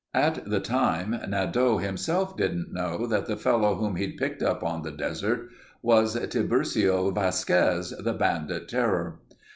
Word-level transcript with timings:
At 0.15 0.49
the 0.49 0.59
time, 0.59 1.11
Nadeau 1.29 1.77
himself 1.77 2.35
didn't 2.35 2.73
know 2.73 3.05
that 3.05 3.27
the 3.27 3.37
fellow 3.37 3.75
whom 3.75 3.97
he'd 3.97 4.17
picked 4.17 4.41
up 4.41 4.63
on 4.63 4.81
the 4.81 4.89
desert 4.89 5.49
was 5.83 6.15
Tiburcio 6.15 7.11
Vasquez, 7.13 7.91
the 7.99 8.13
bandit 8.13 8.67
terror. 8.67 9.19